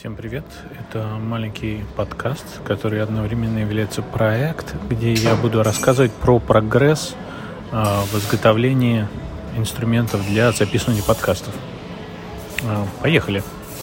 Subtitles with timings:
[0.00, 0.46] Всем привет!
[0.80, 7.14] Это маленький подкаст, который одновременно является проект, где я буду рассказывать про прогресс
[7.70, 9.06] а, в изготовлении
[9.58, 11.54] инструментов для записывания подкастов.
[12.64, 13.42] А, поехали!